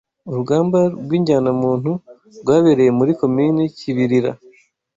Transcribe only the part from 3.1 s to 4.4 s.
Komini Kibilira